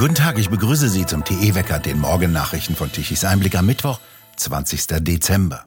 [0.00, 4.00] Guten Tag, ich begrüße Sie zum TE-Wecker, den Morgennachrichten von Tichys Einblick am Mittwoch,
[4.36, 4.86] 20.
[5.04, 5.66] Dezember.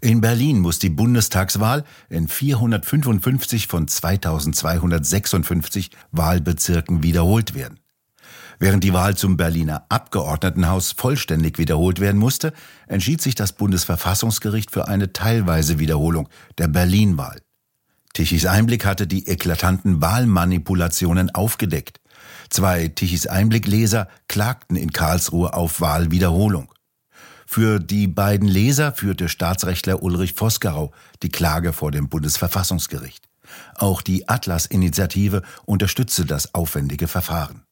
[0.00, 7.80] In Berlin muss die Bundestagswahl in 455 von 2256 Wahlbezirken wiederholt werden.
[8.60, 12.52] Während die Wahl zum Berliner Abgeordnetenhaus vollständig wiederholt werden musste,
[12.86, 17.40] entschied sich das Bundesverfassungsgericht für eine teilweise Wiederholung der Berlin-Wahl.
[18.14, 21.98] Tichys Einblick hatte die eklatanten Wahlmanipulationen aufgedeckt.
[22.50, 26.72] Zwei Tichys Einblick-Leser klagten in Karlsruhe auf Wahlwiederholung.
[27.46, 30.92] Für die beiden Leser führte Staatsrechtler Ulrich Vosgerau
[31.22, 33.28] die Klage vor dem Bundesverfassungsgericht.
[33.74, 37.62] Auch die Atlas-Initiative unterstützte das aufwendige Verfahren.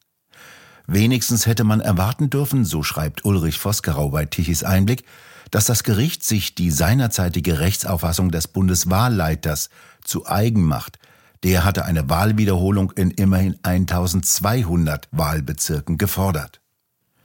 [0.87, 5.03] Wenigstens hätte man erwarten dürfen, so schreibt Ulrich Vosgerau bei Tichys Einblick,
[5.51, 9.69] dass das Gericht sich die seinerzeitige Rechtsauffassung des Bundeswahlleiters
[10.03, 10.97] zu eigen macht,
[11.43, 16.61] der hatte eine Wahlwiederholung in immerhin 1200 Wahlbezirken gefordert.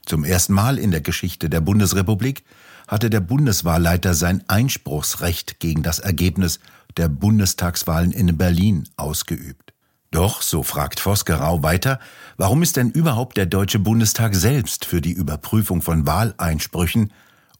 [0.05, 2.43] Zum ersten Mal in der Geschichte der Bundesrepublik
[2.87, 6.59] hatte der Bundeswahlleiter sein Einspruchsrecht gegen das Ergebnis
[6.97, 9.73] der Bundestagswahlen in Berlin ausgeübt.
[10.11, 11.99] Doch, so fragt Vosgerau weiter,
[12.37, 17.11] warum ist denn überhaupt der Deutsche Bundestag selbst für die Überprüfung von Wahleinsprüchen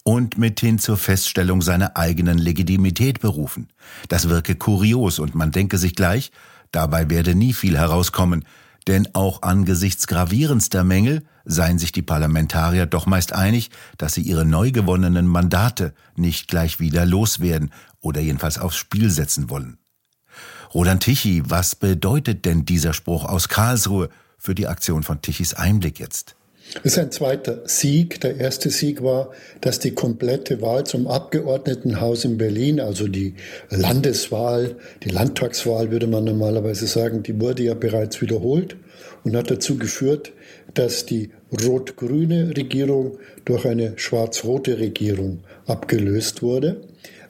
[0.04, 3.70] und mithin zur Feststellung seiner eigenen Legitimität berufen.
[4.10, 6.32] Das wirke kurios und man denke sich gleich,
[6.72, 8.46] dabei werde nie viel herauskommen,
[8.88, 14.46] denn auch angesichts gravierendster Mängel seien sich die Parlamentarier doch meist einig, dass sie ihre
[14.46, 19.78] neu gewonnenen Mandate nicht gleich wieder loswerden oder jedenfalls aufs Spiel setzen wollen.
[20.74, 26.00] Roland Tichy, was bedeutet denn dieser Spruch aus Karlsruhe für die Aktion von Tichys Einblick
[26.00, 26.36] jetzt?
[26.76, 28.22] Das ist ein zweiter Sieg.
[28.22, 33.36] Der erste Sieg war, dass die komplette Wahl zum Abgeordnetenhaus in Berlin, also die
[33.70, 38.76] Landeswahl, die Landtagswahl würde man normalerweise sagen, die wurde ja bereits wiederholt
[39.24, 40.32] und hat dazu geführt,
[40.74, 41.30] dass die
[41.66, 46.82] rot-grüne Regierung durch eine schwarz-rote Regierung abgelöst wurde.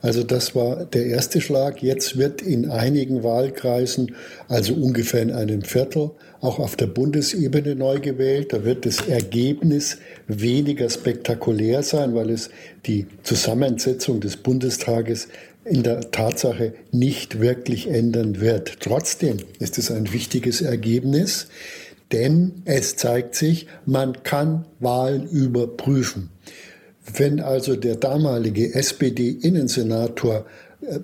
[0.02, 1.82] Also das war der erste Schlag.
[1.82, 4.16] Jetzt wird in einigen Wahlkreisen,
[4.50, 6.12] also ungefähr in einem Viertel,
[6.42, 8.52] auch auf der Bundesebene neu gewählt.
[8.52, 9.98] Da wird das Ergebnis
[10.28, 12.50] weniger spektakulär sein, weil es
[12.86, 15.30] die Zusammensetzung des Bundestages
[15.64, 18.82] in der Tatsache nicht wirklich ändern wird.
[18.82, 21.48] Trotzdem ist es ein wichtiges Ergebnis,
[22.14, 26.30] denn es zeigt sich, man kann Wahlen überprüfen.
[27.12, 30.46] Wenn also der damalige SPD-Innensenator
[30.82, 31.00] äh,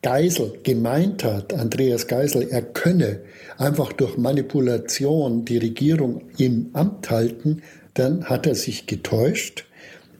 [0.00, 3.20] Geisel gemeint hat, Andreas Geisel, er könne
[3.58, 7.62] einfach durch Manipulation die Regierung im Amt halten,
[7.94, 9.64] dann hat er sich getäuscht.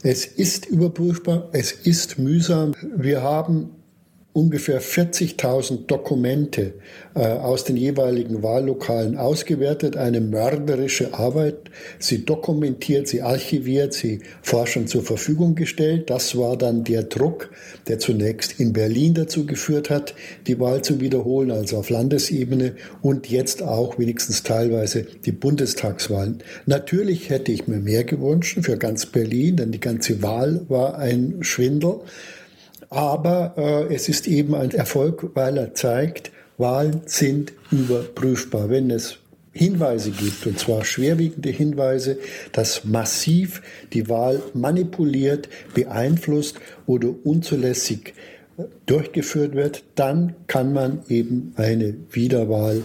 [0.02, 2.74] Es ist überprüfbar, es ist mühsam.
[2.96, 3.70] Wir haben
[4.38, 6.74] ungefähr 40.000 Dokumente
[7.16, 9.96] äh, aus den jeweiligen Wahllokalen ausgewertet.
[9.96, 11.56] Eine mörderische Arbeit.
[11.98, 16.08] Sie dokumentiert, sie archiviert, sie Forschern zur Verfügung gestellt.
[16.08, 17.50] Das war dann der Druck,
[17.88, 20.14] der zunächst in Berlin dazu geführt hat,
[20.46, 26.44] die Wahl zu wiederholen, also auf Landesebene und jetzt auch wenigstens teilweise die Bundestagswahlen.
[26.66, 31.38] Natürlich hätte ich mir mehr gewünscht für ganz Berlin, denn die ganze Wahl war ein
[31.40, 32.02] Schwindel.
[32.90, 38.70] Aber äh, es ist eben ein Erfolg, weil er zeigt, Wahlen sind überprüfbar.
[38.70, 39.18] Wenn es
[39.52, 42.18] Hinweise gibt, und zwar schwerwiegende Hinweise,
[42.52, 43.62] dass massiv
[43.92, 46.56] die Wahl manipuliert, beeinflusst
[46.86, 48.14] oder unzulässig
[48.56, 52.84] äh, durchgeführt wird, dann kann man eben eine Wiederwahl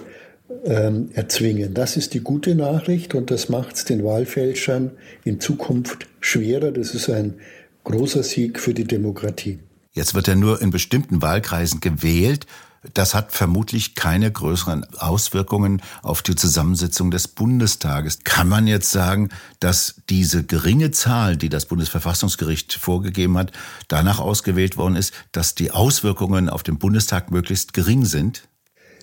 [0.65, 1.73] ähm, erzwingen.
[1.73, 4.91] Das ist die gute Nachricht und das macht es den Wahlfälschern
[5.23, 6.71] in Zukunft schwerer.
[6.71, 7.35] Das ist ein
[7.83, 9.59] großer Sieg für die Demokratie.
[9.93, 12.47] Jetzt wird er nur in bestimmten Wahlkreisen gewählt.
[12.93, 18.23] Das hat vermutlich keine größeren Auswirkungen auf die Zusammensetzung des Bundestages.
[18.25, 23.53] Kann man jetzt sagen, dass diese geringe Zahl, die das Bundesverfassungsgericht vorgegeben hat,
[23.87, 28.43] danach ausgewählt worden ist, dass die Auswirkungen auf den Bundestag möglichst gering sind?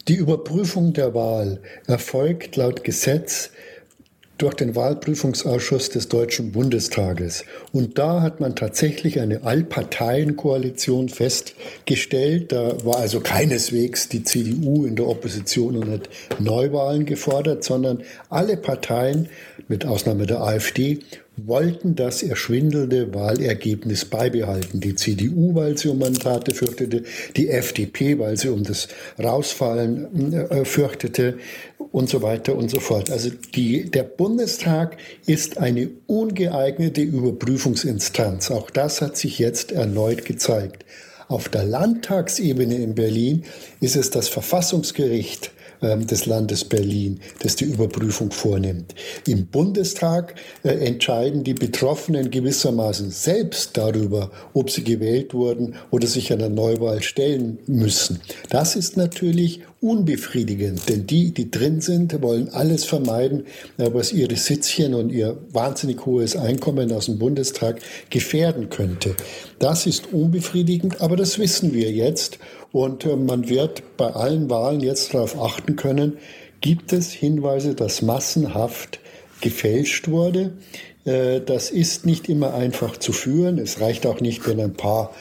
[0.08, 3.50] Die Überprüfung der Wahl erfolgt laut Gesetz
[4.40, 7.44] durch den Wahlprüfungsausschuss des Deutschen Bundestages.
[7.72, 12.52] Und da hat man tatsächlich eine Allparteienkoalition festgestellt.
[12.52, 16.08] Da war also keineswegs die CDU in der Opposition und hat
[16.38, 19.28] Neuwahlen gefordert, sondern alle Parteien,
[19.70, 20.98] mit Ausnahme der AfD,
[21.36, 24.80] wollten das erschwindelnde Wahlergebnis beibehalten.
[24.80, 27.04] Die CDU, weil sie um Mandate fürchtete,
[27.36, 28.88] die FDP, weil sie um das
[29.18, 31.38] Rausfallen äh, fürchtete
[31.92, 33.10] und so weiter und so fort.
[33.10, 38.50] Also die, der Bundestag ist eine ungeeignete Überprüfungsinstanz.
[38.50, 40.84] Auch das hat sich jetzt erneut gezeigt.
[41.28, 43.44] Auf der Landtagsebene in Berlin
[43.80, 48.94] ist es das Verfassungsgericht, des Landes Berlin, das die Überprüfung vornimmt.
[49.26, 56.32] Im Bundestag äh, entscheiden die Betroffenen gewissermaßen selbst darüber, ob sie gewählt wurden oder sich
[56.32, 58.20] einer Neuwahl stellen müssen.
[58.50, 63.44] Das ist natürlich unbefriedigend, denn die, die drin sind, wollen alles vermeiden,
[63.78, 67.80] was ihre Sitzchen und ihr wahnsinnig hohes Einkommen aus dem Bundestag
[68.10, 69.14] gefährden könnte.
[69.58, 72.38] Das ist unbefriedigend, aber das wissen wir jetzt
[72.72, 76.18] und äh, man wird bei allen Wahlen jetzt darauf achten können,
[76.60, 79.00] gibt es Hinweise, dass massenhaft
[79.40, 80.52] gefälscht wurde.
[81.04, 83.58] Äh, das ist nicht immer einfach zu führen.
[83.58, 85.12] Es reicht auch nicht, wenn ein paar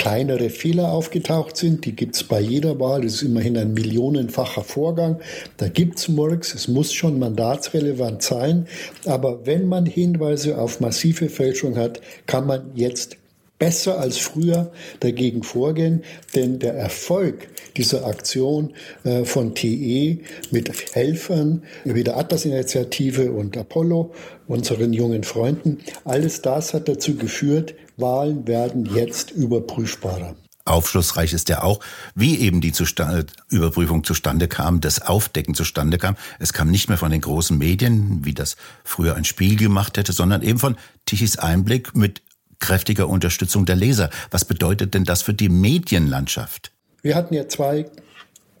[0.00, 1.84] kleinere Fehler aufgetaucht sind.
[1.84, 3.02] Die gibt es bei jeder Wahl.
[3.02, 5.20] Das ist immerhin ein millionenfacher Vorgang.
[5.58, 6.54] Da gibt es Murks.
[6.54, 8.66] Es muss schon mandatsrelevant sein.
[9.04, 13.18] Aber wenn man Hinweise auf massive Fälschung hat, kann man jetzt
[13.60, 16.02] besser als früher dagegen vorgehen,
[16.34, 17.46] denn der Erfolg
[17.76, 18.74] dieser Aktion
[19.04, 20.18] äh, von TE
[20.50, 24.12] mit Helfern wie der Atlas-Initiative und Apollo,
[24.48, 30.34] unseren jungen Freunden, alles das hat dazu geführt, Wahlen werden jetzt überprüfbarer.
[30.64, 31.80] Aufschlussreich ist ja auch,
[32.14, 36.16] wie eben die Zustande, Überprüfung zustande kam, das Aufdecken zustande kam.
[36.38, 40.12] Es kam nicht mehr von den großen Medien, wie das früher ein Spiel gemacht hätte,
[40.12, 40.76] sondern eben von
[41.06, 42.22] Tichys Einblick mit
[42.60, 44.10] kräftiger Unterstützung der Leser.
[44.30, 46.70] Was bedeutet denn das für die Medienlandschaft?
[47.02, 47.86] Wir hatten ja zwei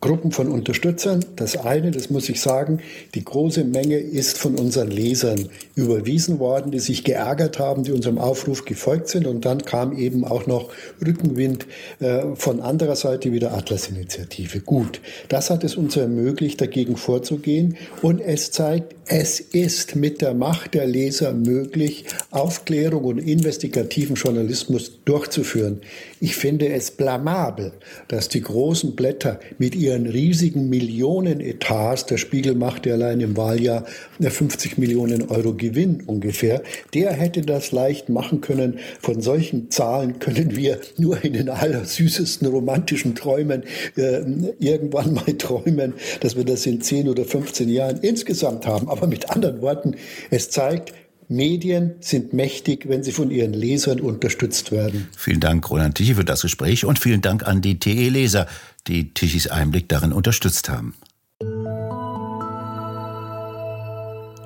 [0.00, 1.24] Gruppen von Unterstützern.
[1.36, 2.80] Das eine, das muss ich sagen,
[3.14, 8.18] die große Menge ist von unseren Lesern überwiesen worden, die sich geärgert haben, die unserem
[8.18, 9.26] Aufruf gefolgt sind.
[9.26, 10.70] Und dann kam eben auch noch
[11.04, 11.66] Rückenwind
[11.98, 14.60] äh, von anderer Seite wie der Atlas-Initiative.
[14.60, 17.76] Gut, das hat es uns ermöglicht, dagegen vorzugehen.
[18.00, 25.00] Und es zeigt, es ist mit der Macht der Leser möglich, Aufklärung und investigativen Journalismus
[25.04, 25.80] durchzuführen.
[26.20, 27.72] Ich finde es blamabel,
[28.06, 33.84] dass die großen Blätter mit ihren riesigen Millionen-Etats, der Spiegel machte allein im Wahljahr
[34.20, 36.62] 50 Millionen Euro Gewinn ungefähr,
[36.94, 38.78] der hätte das leicht machen können.
[39.00, 43.64] Von solchen Zahlen können wir nur in den allersüßesten romantischen Träumen
[43.96, 44.22] äh,
[44.58, 48.88] irgendwann mal träumen, dass wir das in 10 oder 15 Jahren insgesamt haben.
[48.88, 49.96] Aber mit anderen Worten,
[50.30, 50.92] es zeigt,
[51.30, 55.08] Medien sind mächtig, wenn sie von ihren Lesern unterstützt werden.
[55.16, 58.48] Vielen Dank, Roland Tichy, für das Gespräch und vielen Dank an die TE-Leser,
[58.88, 60.96] die Tichys Einblick darin unterstützt haben.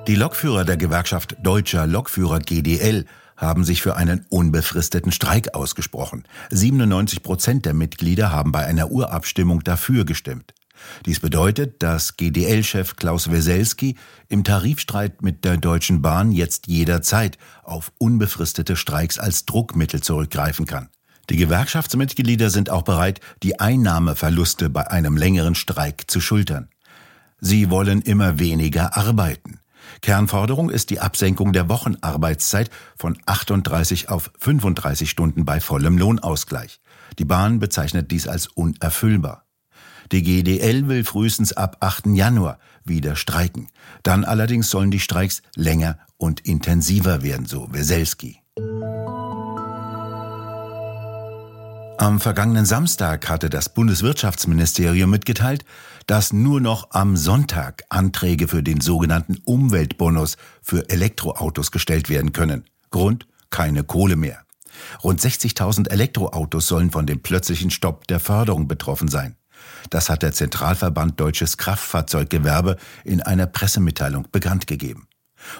[0.07, 3.05] Die Lokführer der Gewerkschaft Deutscher Lokführer GDL
[3.35, 6.23] haben sich für einen unbefristeten Streik ausgesprochen.
[6.51, 10.53] 97 Prozent der Mitglieder haben bei einer Urabstimmung dafür gestimmt.
[11.05, 13.95] Dies bedeutet, dass GDL-Chef Klaus Weselski
[14.29, 20.89] im Tarifstreit mit der Deutschen Bahn jetzt jederzeit auf unbefristete Streiks als Druckmittel zurückgreifen kann.
[21.29, 26.69] Die Gewerkschaftsmitglieder sind auch bereit, die Einnahmeverluste bei einem längeren Streik zu schultern.
[27.39, 29.59] Sie wollen immer weniger arbeiten.
[30.01, 36.79] Kernforderung ist die Absenkung der Wochenarbeitszeit von 38 auf 35 Stunden bei vollem Lohnausgleich.
[37.17, 39.44] Die Bahn bezeichnet dies als unerfüllbar.
[40.11, 42.07] Die GDL will frühestens ab 8.
[42.07, 43.69] Januar wieder streiken.
[44.03, 48.41] Dann allerdings sollen die Streiks länger und intensiver werden, so Weselski.
[51.97, 55.63] Am vergangenen Samstag hatte das Bundeswirtschaftsministerium mitgeteilt,
[56.07, 62.65] dass nur noch am Sonntag Anträge für den sogenannten Umweltbonus für Elektroautos gestellt werden können.
[62.91, 63.27] Grund?
[63.49, 64.41] Keine Kohle mehr.
[65.03, 69.37] Rund 60.000 Elektroautos sollen von dem plötzlichen Stopp der Förderung betroffen sein.
[69.89, 75.07] Das hat der Zentralverband Deutsches Kraftfahrzeuggewerbe in einer Pressemitteilung bekannt gegeben.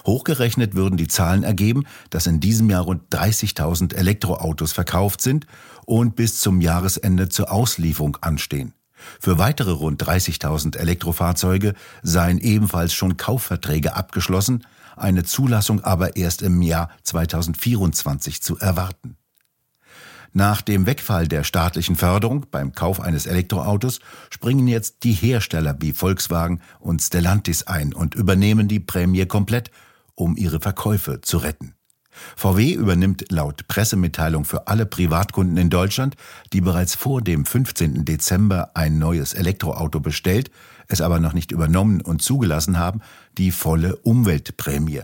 [0.04, 5.46] Hochgerechnet würden die Zahlen ergeben, dass in diesem Jahr rund 30.000 Elektroautos verkauft sind
[5.84, 8.74] und bis zum Jahresende zur Auslieferung anstehen.
[9.20, 14.64] Für weitere rund 30.000 Elektrofahrzeuge seien ebenfalls schon Kaufverträge abgeschlossen,
[14.96, 19.16] eine Zulassung aber erst im Jahr 2024 zu erwarten.
[20.36, 25.94] Nach dem Wegfall der staatlichen Förderung beim Kauf eines Elektroautos springen jetzt die Hersteller wie
[25.94, 29.70] Volkswagen und Stellantis ein und übernehmen die Prämie komplett,
[30.14, 31.72] um ihre Verkäufe zu retten.
[32.36, 36.16] VW übernimmt laut Pressemitteilung für alle Privatkunden in Deutschland,
[36.52, 38.04] die bereits vor dem 15.
[38.04, 40.50] Dezember ein neues Elektroauto bestellt,
[40.86, 43.00] es aber noch nicht übernommen und zugelassen haben,
[43.38, 45.00] die volle Umweltprämie.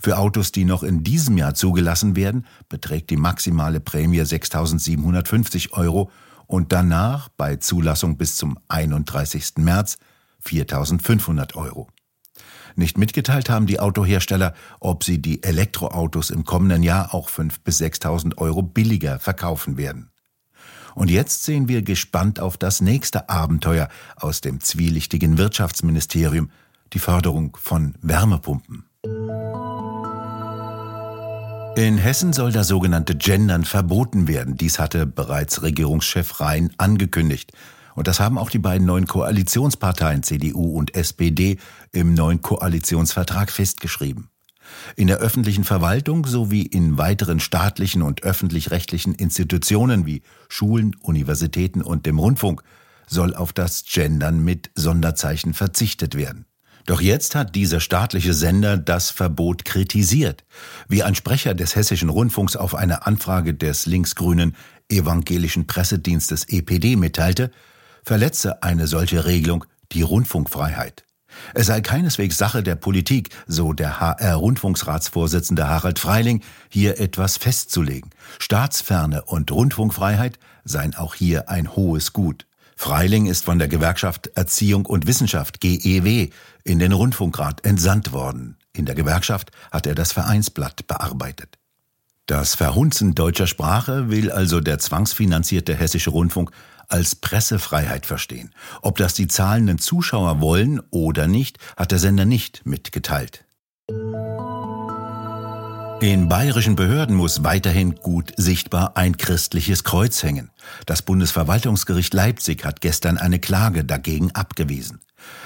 [0.00, 6.10] Für Autos, die noch in diesem Jahr zugelassen werden, beträgt die maximale Prämie 6.750 Euro
[6.46, 9.54] und danach bei Zulassung bis zum 31.
[9.58, 9.98] März
[10.44, 11.88] 4.500 Euro.
[12.74, 17.80] Nicht mitgeteilt haben die Autohersteller, ob sie die Elektroautos im kommenden Jahr auch 5.000 bis
[17.80, 20.10] 6.000 Euro billiger verkaufen werden.
[20.94, 26.50] Und jetzt sehen wir gespannt auf das nächste Abenteuer aus dem zwielichtigen Wirtschaftsministerium,
[26.92, 28.84] die Förderung von Wärmepumpen.
[31.78, 34.56] In Hessen soll das sogenannte Gendern verboten werden.
[34.56, 37.52] Dies hatte bereits Regierungschef Rhein angekündigt.
[37.94, 41.56] Und das haben auch die beiden neuen Koalitionsparteien CDU und SPD
[41.92, 44.28] im neuen Koalitionsvertrag festgeschrieben.
[44.96, 52.06] In der öffentlichen Verwaltung sowie in weiteren staatlichen und öffentlich-rechtlichen Institutionen wie Schulen, Universitäten und
[52.06, 52.64] dem Rundfunk
[53.06, 56.47] soll auf das Gendern mit Sonderzeichen verzichtet werden.
[56.88, 60.46] Doch jetzt hat dieser staatliche Sender das Verbot kritisiert.
[60.88, 64.56] Wie ein Sprecher des Hessischen Rundfunks auf eine Anfrage des linksgrünen
[64.88, 67.50] evangelischen Pressedienstes EPD mitteilte,
[68.04, 71.04] verletze eine solche Regelung die Rundfunkfreiheit.
[71.52, 78.12] Es sei keineswegs Sache der Politik, so der HR-Rundfunksratsvorsitzende Harald Freiling, hier etwas festzulegen.
[78.38, 82.46] Staatsferne und Rundfunkfreiheit seien auch hier ein hohes Gut.
[82.80, 86.28] Freiling ist von der Gewerkschaft Erziehung und Wissenschaft GEW
[86.62, 88.56] in den Rundfunkrat entsandt worden.
[88.72, 91.58] In der Gewerkschaft hat er das Vereinsblatt bearbeitet.
[92.26, 96.52] Das Verhunzen deutscher Sprache will also der zwangsfinanzierte hessische Rundfunk
[96.86, 98.54] als Pressefreiheit verstehen.
[98.80, 103.44] Ob das die zahlenden Zuschauer wollen oder nicht, hat der Sender nicht mitgeteilt.
[106.00, 110.50] In bayerischen Behörden muss weiterhin gut sichtbar ein christliches Kreuz hängen.
[110.86, 115.00] Das Bundesverwaltungsgericht Leipzig hat gestern eine Klage dagegen abgewiesen.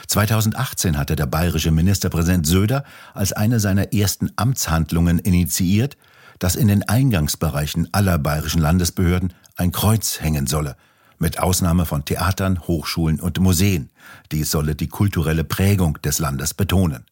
[0.08, 5.96] 2018 hatte der bayerische Ministerpräsident Söder als eine seiner ersten Amtshandlungen initiiert,
[6.38, 10.76] dass in den Eingangsbereichen aller bayerischen Landesbehörden ein Kreuz hängen solle,
[11.18, 13.88] mit Ausnahme von Theatern, Hochschulen und Museen.
[14.32, 17.06] Dies solle die kulturelle Prägung des Landes betonen.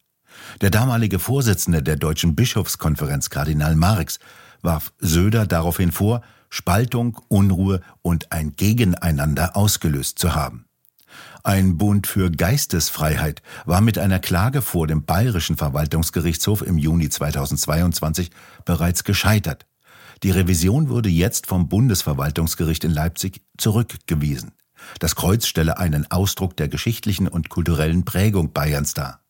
[0.61, 4.19] Der damalige Vorsitzende der Deutschen Bischofskonferenz, Kardinal Marx,
[4.63, 10.67] warf Söder daraufhin vor, Spaltung, Unruhe und ein Gegeneinander ausgelöst zu haben.
[11.43, 18.31] Ein Bund für Geistesfreiheit war mit einer Klage vor dem Bayerischen Verwaltungsgerichtshof im Juni 2022
[18.65, 19.67] bereits gescheitert.
[20.23, 24.53] Die Revision wurde jetzt vom Bundesverwaltungsgericht in Leipzig zurückgewiesen.
[24.99, 29.21] Das Kreuz stelle einen Ausdruck der geschichtlichen und kulturellen Prägung Bayerns dar.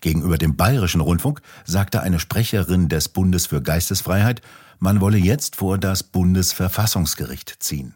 [0.00, 4.42] Gegenüber dem Bayerischen Rundfunk sagte eine Sprecherin des Bundes für Geistesfreiheit,
[4.78, 7.94] man wolle jetzt vor das Bundesverfassungsgericht ziehen.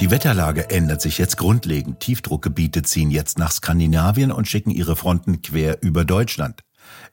[0.00, 2.00] Die Wetterlage ändert sich jetzt grundlegend.
[2.00, 6.62] Tiefdruckgebiete ziehen jetzt nach Skandinavien und schicken ihre Fronten quer über Deutschland.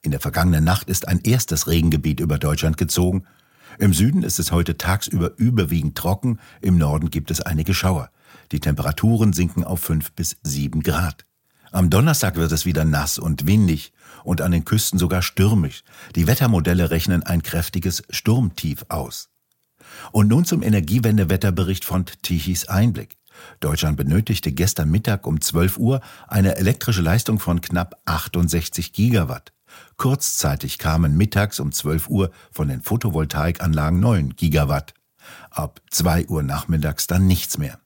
[0.01, 3.25] In der vergangenen Nacht ist ein erstes Regengebiet über Deutschland gezogen.
[3.77, 8.09] Im Süden ist es heute tagsüber überwiegend trocken, im Norden gibt es einige Schauer.
[8.53, 11.26] Die Temperaturen sinken auf fünf bis sieben Grad.
[11.71, 13.91] Am Donnerstag wird es wieder nass und windig
[14.23, 15.83] und an den Küsten sogar stürmisch.
[16.15, 19.29] Die Wettermodelle rechnen ein kräftiges Sturmtief aus.
[20.11, 23.17] Und nun zum Energiewendewetterbericht von Tichys Einblick.
[23.59, 29.53] Deutschland benötigte gestern Mittag um 12 Uhr eine elektrische Leistung von knapp 68 Gigawatt.
[29.97, 34.93] Kurzzeitig kamen mittags um 12 Uhr von den Photovoltaikanlagen 9 Gigawatt.
[35.51, 37.79] Ab 2 Uhr nachmittags dann nichts mehr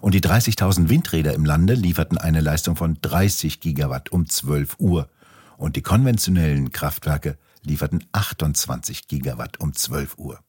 [0.00, 5.08] und die 30.000 Windräder im Lande lieferten eine Leistung von 30 Gigawatt um 12 Uhr
[5.56, 10.40] und die konventionellen Kraftwerke lieferten 28 Gigawatt um 12 Uhr.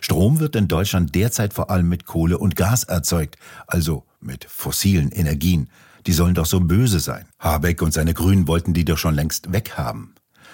[0.00, 5.10] Strom wird in Deutschland derzeit vor allem mit Kohle und Gas erzeugt, also mit fossilen
[5.10, 5.70] Energien.
[6.06, 7.26] Die sollen doch so böse sein.
[7.38, 10.14] Habeck und seine Grünen wollten die doch schon längst weghaben.